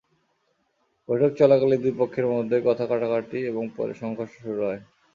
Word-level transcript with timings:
বৈঠক 1.09 1.31
চলাকালে 1.35 1.75
দুই 1.77 1.93
পক্ষের 1.99 2.25
মধ্যে 2.27 2.57
কথা-কাটাকাটি 2.65 3.39
এবং 3.45 3.63
পরে 3.77 3.93
সংঘর্ষ 3.93 4.33
শুরু 4.37 4.61
হয়। 4.61 4.81